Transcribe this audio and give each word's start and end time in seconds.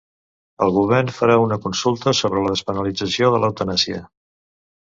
El 0.67 0.71
govern 0.77 1.11
farà 1.17 1.35
una 1.43 1.59
consulta 1.67 2.15
sobre 2.21 2.43
la 2.47 2.57
despenalització 2.57 3.33
de 3.37 3.43
l'eutanàsia 3.45 4.05